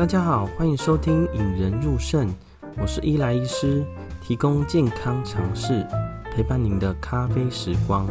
[0.00, 2.26] 大家好，欢迎收听《引人入胜》，
[2.78, 3.84] 我是伊莱医师，
[4.22, 5.86] 提供健康常识，
[6.32, 8.08] 陪伴您的咖啡时光。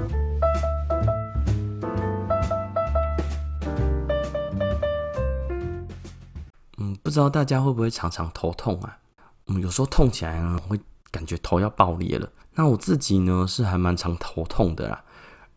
[6.77, 8.99] 嗯，不知道大家会不会常常头痛啊？
[9.47, 12.29] 嗯，有时候痛起来呢，会感觉头要爆裂了。
[12.53, 15.03] 那我自己呢，是还蛮常头痛的啦。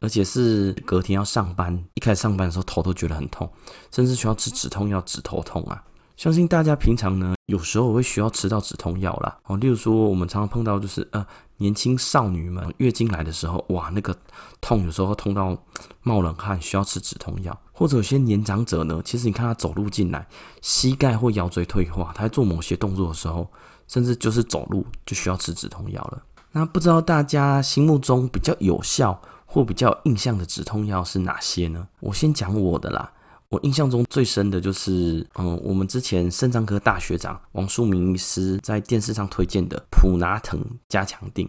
[0.01, 3.53] 而且是隔天要上班，一开始上班的时候头都觉得很痛，
[3.91, 5.85] 甚至需要吃止痛药止头痛啊。
[6.17, 9.39] 相信大家平常呢，有时候会需要吃到止痛药啦。
[9.47, 11.27] 哦，例如说我们常常碰到就是呃
[11.57, 14.17] 年轻少女们月经来的时候，哇那个
[14.61, 15.57] 痛有时候痛到
[16.03, 17.59] 冒冷汗，需要吃止痛药。
[17.73, 20.27] 或者有些年长者呢，其实你看他走路进来，
[20.61, 23.51] 膝盖或腰椎退化，他在做某些动作的时候，
[23.89, 26.23] 甚至就是走路就需要吃止痛药了。
[26.53, 31.89] 那不知道大家心目中比较有效，或比较印象的止痛药是哪些呢？
[32.01, 33.11] 我先讲我的啦。
[33.53, 40.59] 我印象中最深的就是，嗯，我们之前肾脏科大学长王树明医师在电视上推荐的普拿疼
[40.89, 41.47] 加强定。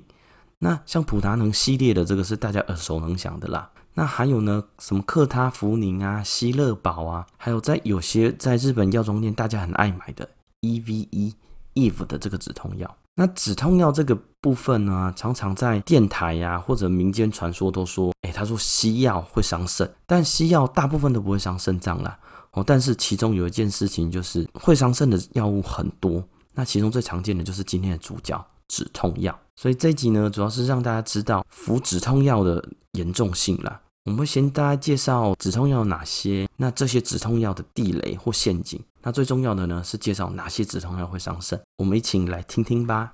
[0.59, 3.71] 那像普拿疼系列的这个是大家耳熟能详的啦。
[3.93, 10.27] 那还有呢，什么克他福宁啊、希乐宝啊，还有在有些在日本药妆店大家很爱买的
[10.59, 11.33] EVE
[11.73, 12.97] Eve 的这个止痛药。
[13.15, 22.17] 那止痛药这个部分呢，常常在电台呀、或者民间传说都说，哎，他说西药会伤肾，但西药大部分都不会伤肾脏啦。
[22.53, 29.37] 哦，但是其中有一件事情就是会伤肾的药物很多，那其中最常见的就是今天的主角止痛药。
[29.55, 33.79] 所以这集呢，主要是让大家知道服止痛药的严重性啦。
[34.05, 38.77] 我们会先大家介绍止痛药有哪些，那这些止痛药的地雷或陷阱。
[39.01, 41.57] 那最重要的呢，是介绍哪些止痛药会伤肾。
[41.77, 43.13] 我们一起来听听吧。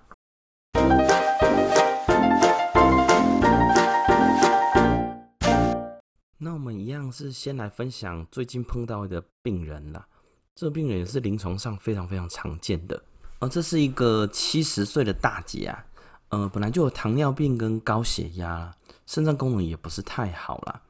[6.40, 10.04] 那我们一样是先来分享最近碰到的病人啦。
[10.56, 13.00] 这个病人也是临床上非常非常常见的。
[13.38, 15.86] 而这是一个七十岁的大姐啊，
[16.30, 18.74] 呃，本来就有糖尿病跟高血压。
[19.10, 20.82] 肾脏功能也不是太好啦，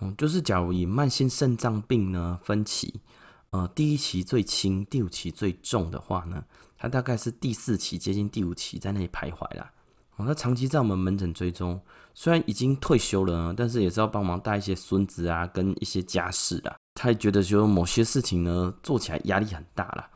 [0.00, 2.98] 嗯，就是假如以慢性肾脏病呢分期，
[3.50, 6.42] 呃，第一期最轻，第五期最重的话呢，
[6.78, 9.70] 它大概是第四期接近第五期在那里徘徊啦。
[10.16, 11.78] 哦，他长期在我们门诊追踪，
[12.14, 16.74] 虽然已经退休了，但是也是要帮忙带一些孙子啊，跟一些家事啦。
[16.94, 20.08] 他也觉得说某些事情呢做起来压力很大啦，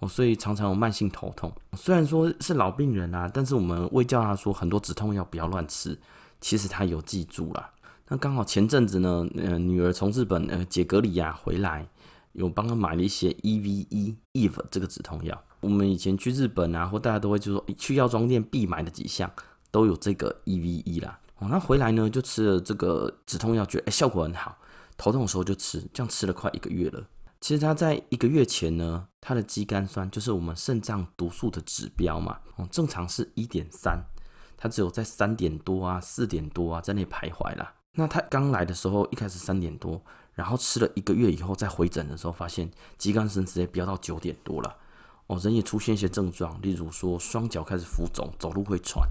[0.00, 1.54] 哦，所以常常有慢性头痛。
[1.74, 5.96] 虽然说是老病人啊，但是我们会叫他说很多止痛药不要乱吃。
[6.40, 7.70] 其实他有记住啦，
[8.08, 11.86] 那刚好前阵子呢，呃，女儿从日本呃解隔离呀回来，
[12.32, 15.40] 有帮她买了一些 EVE Eve 这个止痛药。
[15.60, 19.30] 我们以前去日本啊，或大家都会就说去药妆店必买的几项
[19.70, 21.20] 都有这个 EVE 啦。
[21.38, 24.56] 哦，那回来呢就吃了这个止痛药，觉得哎效果很好，
[24.96, 27.04] 头痛的时候就吃，这样吃了快一个月了。
[27.40, 34.02] 其实他在一个月前呢，他的肌酐酸就是我们肾脏毒素的指标嘛，哦，正常是一点三。
[34.60, 37.74] 他只有在三点多啊、四点多啊在那徘徊啦。
[37.94, 40.00] 那他刚来的时候，一开始三点多，
[40.34, 44.76] 然后吃了一个月以后再回诊的时候，发现肌酐酸直接飙到九点多了。
[45.26, 49.08] 哦，人也出现一些症状，例如说双脚开始浮肿，走路会喘。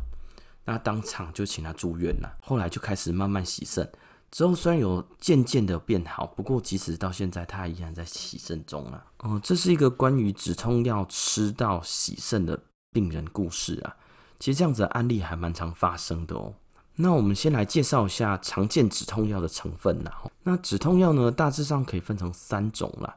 [0.66, 2.38] 那当场就请他住院了。
[2.42, 3.92] 后来就开始慢慢洗肾，
[4.30, 9.06] 之后虽然有渐渐的变好，不过即使到现在，他依然在洗肾中啊。
[9.20, 12.62] 哦，这是一个关于止痛药吃到洗肾的
[12.92, 13.98] 病人故事啊。
[14.40, 16.56] 其实这样子的案例还蛮常发生的哦。
[16.96, 20.24] 那我们先来介绍一下常见止痛药的成分啦。
[20.44, 23.16] 那止痛药呢，大致上可以分成三种啦。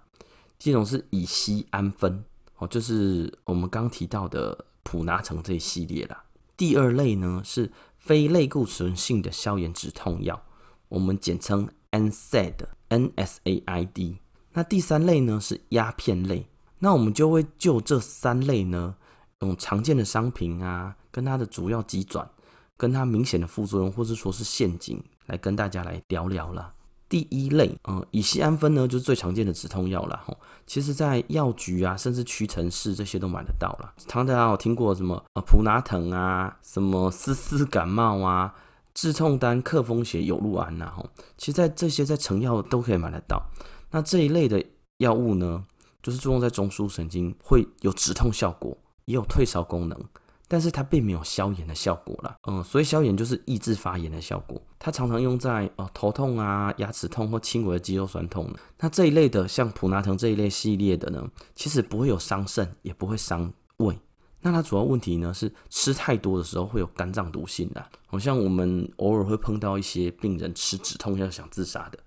[0.58, 2.22] 第一种是乙烯胺酚，
[2.58, 6.22] 哦，就是我们刚提到的普拿疼这一系列啦。
[6.56, 10.40] 第二类呢是非类固醇性的消炎止痛药，
[10.88, 14.18] 我们简称 NSAID，NSAID。
[14.52, 16.46] 那第三类呢是鸦片类。
[16.78, 18.94] 那我们就会就这三类呢，
[19.46, 20.96] 种常见的商品啊。
[21.14, 22.26] 跟它的主要机转，
[22.74, 26.72] 跟它明显的副作用，或者说是陷阱，来跟大家来聊聊啦。
[27.06, 30.22] 第一类，嗯，乙醯胺酚呢，就是最常见的止痛药啦。
[30.24, 30.34] 吼，
[30.64, 33.92] 其实在药局啊，甚至屈臣氏这些都买得到啦。
[33.98, 38.54] 常常大家有听过什么呃普拿疼啊，什么丝丝感冒啊，
[38.94, 43.42] 止痛丹、克风血、有露安呐，吼，其实在这些在成药都可以买得到。
[43.90, 44.64] 那这一类的
[44.96, 45.62] 药物呢，
[46.02, 48.74] 就是作用在中枢神经，会有止痛效果，
[49.04, 49.99] 也有退烧功能。
[50.49, 54.60] 但是它并没有消炎的效果啦，嗯，所以消炎就是抑制发炎的效果。
[54.78, 58.52] 它常常用在哦头痛啊、牙齿痛或轻微的肌肉酸痛。
[58.78, 63.99] 那这一类的，像普拿疼这一类系列的呢，其实不会有伤肾，也不会伤胃。
[64.43, 67.82] 那它主要问题呢是吃太多的时候会有肝脏毒性的。
[68.06, 71.99] 好像我们偶尔会碰到一些病人吃止痛药想自杀的，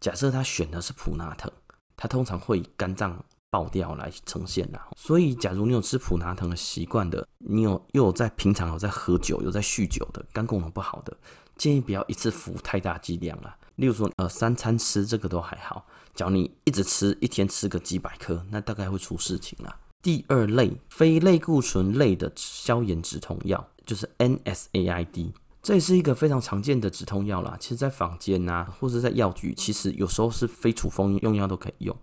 [0.00, 1.52] 假设他选的是普拿疼，
[1.94, 3.22] 他通常会肝脏
[3.52, 4.88] 爆掉来呈现啦。
[4.96, 11.14] 所以，假如你有吃普拿疼的习惯的，你有又有在平常有在喝酒、有在酗酒的，肝功能不好的，
[11.58, 13.54] 建议不要一次服太大剂量啦。
[13.76, 15.84] 例如说，呃，三餐吃这个都还好，
[16.14, 19.78] 假如你一直吃，一天吃个几百颗，那大概会出事情啦。
[20.00, 25.32] 第二类非类固醇类的消炎止痛药，就是 NSAID。
[25.62, 27.56] 这也是一个非常常见的止痛药啦。
[27.60, 31.96] 其实，在坊间啊，或者在药局，其实有时候是非处方用药都可以用。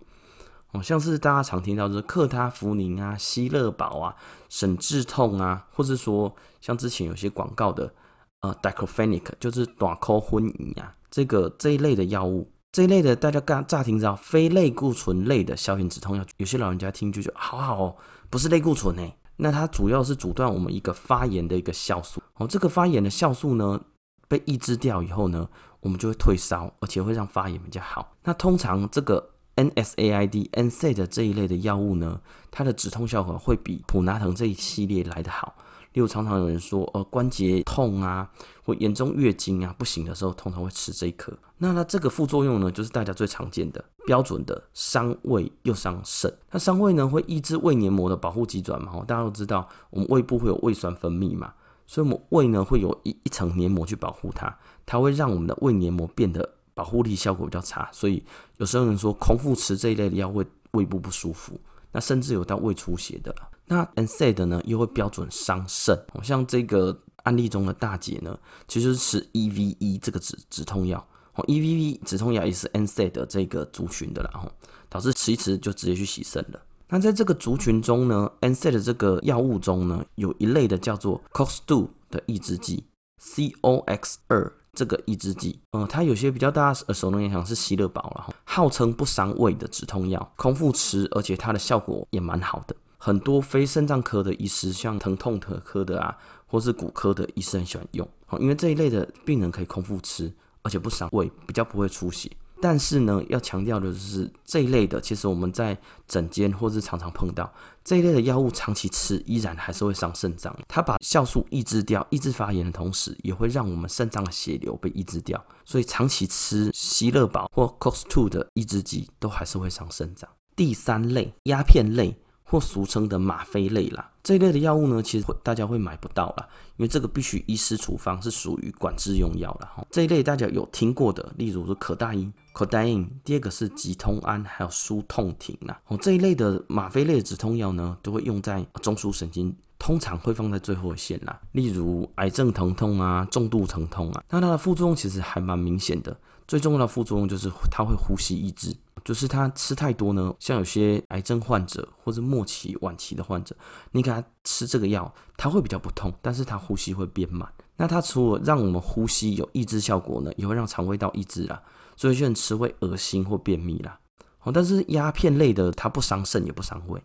[0.72, 4.14] 哦，像是大家常听到的克他福宁啊、希乐宝啊、
[4.48, 7.92] 省治痛啊，或者说像之前有些广告的
[8.40, 17.96] 呃，diclofenic 就是短口混饮啊，这个这一类的药物，这一类的大家刚乍听到非类固醇类的消炎止痛药，有些老人家听就觉得好好哦，
[18.30, 19.16] 不是类固醇诶。
[19.36, 23.80] 那它主要是阻断我们一个发炎的一个酵素哦，这个发炎的酵素呢
[24.28, 25.48] 被抑制掉以后呢，
[25.80, 28.14] 我们就会退烧，而且会让发炎比较好。
[28.22, 32.20] 那通常这个 NSAID、NSAID 这一类的药物呢，
[32.50, 35.54] 它的止痛效果会比普拿疼这一系列来得好。
[35.92, 38.30] 例如常常有人说，呃，关节痛啊，
[38.64, 41.36] 或严重月经啊不行的时候，通常会吃这一颗。
[41.58, 46.32] 那它这个副作用呢，就是大家最常见的标准的伤胃又伤肾。
[46.52, 49.02] 那伤胃呢，会抑制胃黏膜的保护机转嘛？
[49.04, 51.54] 大家都知道，我们胃部会有胃酸分泌嘛，
[51.88, 54.56] 所以我们胃呢会有一一层黏膜去保护它，
[54.86, 57.86] 它会让我们的胃黏膜变得保护力效果比较差。
[57.92, 58.24] 所以
[58.56, 61.60] 有时候人说空腹吃这一类的药会胃部不舒服，
[61.92, 63.34] 那甚至有到胃出血的。
[63.66, 74.50] 那 NSAID 呢，又会标准伤肾，好像这个案例中的大姐呢，其实是吃 EVE 这个止止痛药，哦，EVE 止痛药也是 NSAID 这个族群的啦，吼，
[74.88, 76.60] 导致吃一吃就直接去洗肾了。
[76.88, 82.82] 那在这个族群中呢，NSAID 这个药物中呢，有一类的叫做 COX-2 的抑制剂
[83.20, 92.74] ，COX 二这个抑制剂，呃，它有些比较大的耳熟能详是希乐宝了，号称不伤胃的止痛药，空腹吃，而且它的效果也蛮好的。
[92.96, 96.16] 很多非肾脏科的医师，像疼痛科的啊，
[96.46, 100.32] 或是骨科的医师很喜欢用，因为这一类的病人可以空腹吃，
[100.62, 102.30] 而且不伤胃，比较不会出血。
[102.60, 105.76] 但是呢，要强调的就是这一类的，其实我们在
[106.06, 107.50] 诊间或是常常碰到
[107.82, 110.54] 这一类的药物，长期吃依然还是会伤肾脏。
[110.68, 115.42] 它把酵素抑制掉，抑制发炎的同时，也会让我们肾脏的血流被抑制掉。
[115.64, 120.28] 所以长期吃希乐宝或 COX-2 的抑制剂，都还是会伤肾脏。
[120.54, 122.16] 第三类，鸦片类。
[122.50, 126.48] 或俗称的吗啡类啦，这一类的药物呢，其实大家会买不到啦，
[126.78, 129.72] 因为这个必须医师处方，是属于管制用药啦。
[129.76, 129.86] 哈。
[129.88, 135.80] 这一类大家有听过的，例如说可待因、可待因，第二个是吉通安，还有舒痛停啦。
[135.86, 141.40] 哦，这一类的吗啡类的止痛药呢，都会用在中枢神经，通常会放在最后一线啦。
[141.52, 146.18] 例如癌症疼痛啊，重度疼痛啊，那它的副作用其实还蛮明显的，
[146.48, 148.74] 最重要的副作用就是它会呼吸抑制。
[149.04, 153.56] 就是他吃太多呢，像有些癌症患者或者末期、晚期的患者，
[153.92, 157.50] 你给他吃这个药，他会比较不痛，但是他呼吸会变慢。
[157.76, 161.62] 那它除了让我们呼吸有抑制效果呢，也会让肠胃道抑制啦，
[161.96, 163.98] 所以有些人吃会恶心或便秘啦。
[164.42, 167.02] 哦，但是鸦片类的它不伤肾也不伤胃。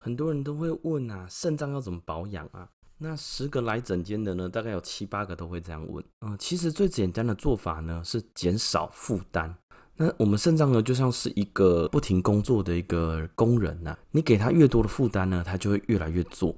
[0.00, 2.68] 很多人都会问啊，肾脏要怎么保养啊？
[2.98, 6.02] 那十个来诊间的呢，大概有七八个都会这样问。
[6.20, 9.54] 嗯、其实最简单的做法呢是减少负担。
[9.96, 16.54] 那我们肾脏呢就像是一个不停工作的一个工人呐、你给他越多的负担呢，他就会越来越做，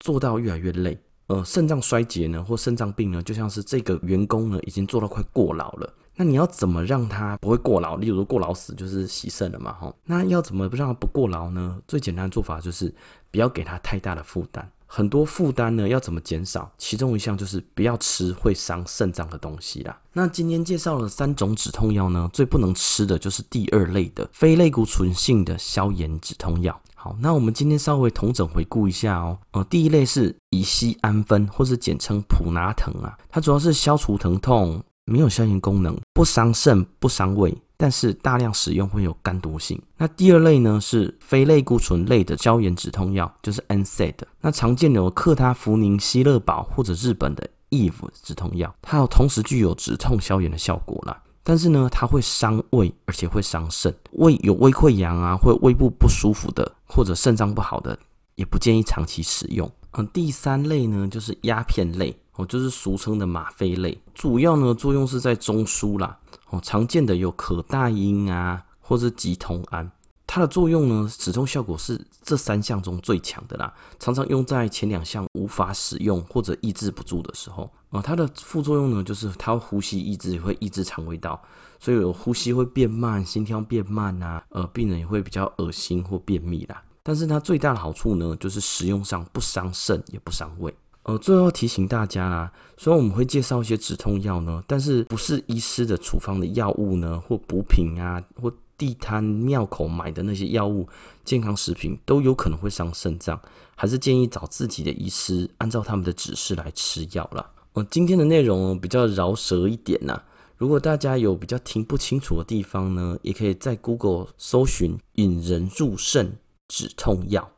[0.00, 0.98] 做到越来越累。
[1.26, 5.94] 呃，肾脏衰竭呢或肾脏病呢，就像是这个员工呢已经做到快过劳了。
[6.16, 7.96] 那你要怎么让他不会过劳？
[7.96, 9.94] 例如过劳死就是洗肾了嘛，哈。
[10.04, 11.78] 那要怎么让他不过劳呢？
[11.86, 12.92] 最简单的做法就是
[13.30, 14.70] 不要给他太大的负担。
[14.90, 16.72] 很多负担呢，要怎么减少？
[16.78, 19.96] 其中一项就是不要吃会伤肾脏的东西啦。
[20.14, 26.80] 那今天介绍了三种止痛药呢，最不能吃的就是第二类的非类固醇性的消炎止痛药。
[26.94, 29.38] 好，那我们今天稍微同整回顾一下哦。
[29.52, 37.56] 呃，第一类是乙醯胺酚，或是简称普拿疼啊，它主要是消除疼痛，没有消炎功能，不伤肾，不伤胃。
[37.80, 39.80] 但是大量使用会有肝毒性。
[39.96, 44.14] 那第二类呢，是非类固醇类的消炎止痛药，就是 NSAID。
[44.40, 51.22] 那常见的有克他福宁、希乐宝或者日本的 Eve 止痛药，它有同时具有止痛消炎的效果啦。
[51.44, 53.94] 但是呢，它会伤胃，而且会伤肾。
[54.14, 57.96] 胃有胃溃疡啊，或胃部不舒服的，或者肾脏不好的，
[58.34, 59.70] 也不建议长期使用。
[59.92, 62.16] 嗯，第三类呢，就是鸦片类。
[62.36, 66.16] 哦，就是俗称的吗啡类，主要呢作用是在中枢啦。
[66.50, 69.90] 哦，常见的有可待因啊，或者吉通胺。
[70.24, 73.74] 它的作用呢，止痛效果是这三项中最强的啦。
[73.98, 81.42] 常常用在前两项无法使用或者抑制不住的时候啊、它的副作用呢，就是它呼吸抑制，会抑制肠胃道，
[81.80, 84.44] 所以有呼吸会变慢，心跳变慢啊。
[84.50, 86.80] 呃，病人也会比较恶心或便秘啦。
[87.08, 90.74] 但是它最大的好处呢，就是使用上不伤肾也不伤胃。
[91.04, 100.86] 呃，最后提醒大家啦，虽然我们会介绍一些止痛药呢，但是不是医师的处方的药物呢，或补品啊，或地摊庙口买的那些药物、
[101.24, 103.40] 健康食品都有可能会伤肾脏，
[103.74, 107.50] 还是建议找自己的医师，按照他们的指示来吃药啦。
[107.72, 110.20] 呃，今天的内容比较饶舌一点呐，
[110.58, 116.30] 如果大家有比较听不清楚的地方呢，也可以在 Google 搜寻“引人入胜
[116.68, 117.50] 止痛药”，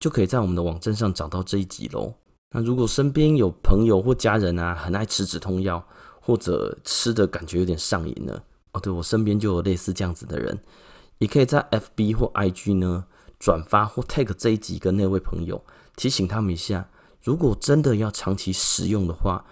[0.00, 2.14] 就可以在我们的网站上找到这一集喽。
[2.50, 5.86] 那如果身边有朋友或家人啊，很爱吃止痛药，
[6.20, 8.42] 或者吃的感觉有点上瘾呢？
[8.72, 10.58] 哦，对，我身边就有类似这样子的人，
[11.18, 13.06] 也可以在 FB 或 IG 呢
[13.38, 15.64] 转发或 tag 这一集跟那位朋友，
[15.96, 16.88] 提醒他们一下，
[17.22, 19.44] 如果真的要长期食用的话，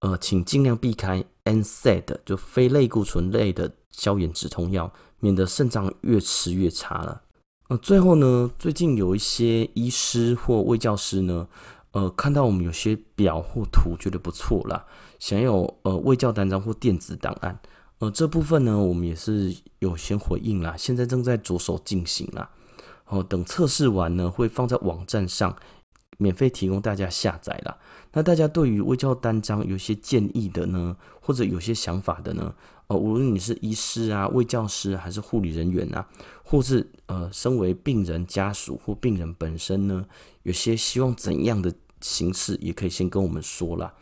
[0.00, 7.22] 呃，请尽量避开 NSAID 就非类固醇类的消炎止痛药，免得肾脏越吃越差了。
[7.68, 11.48] 呃，最后呢，最近有一些医师或卫教师呢，
[11.92, 14.84] 呃，看到我们有些表或图觉得不错啦，
[15.18, 17.58] 想有呃卫教单张或电子档案。
[17.98, 22.50] 呃，这部分呢，我们也是有先回应啦，现在正在着手进行啦。
[23.06, 25.56] 哦，等测试完呢，会放在网站上，
[26.18, 27.78] 免费提供大家下载啦。
[28.12, 32.54] 那大家对于卫教单张有些建议的呢，或者有些想法的呢，
[32.88, 36.06] 呃，无论你是医师啊、卫教师还是护理人员啊，
[36.44, 40.04] 或是呃，身为病人家属或病人本身呢，
[40.42, 43.94] 有些希望怎样的形式，也可以先跟我们说啦。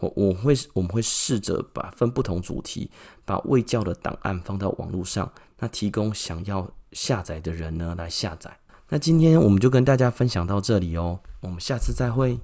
[0.00, 2.90] 我我会我们会试着把分不同主题，
[3.24, 8.56] 把卫教的档案放到网络上，那提供想要下载的人呢来下载。
[8.88, 12.38] 那今天我们就跟大家分享到这里哦，我们下次再会。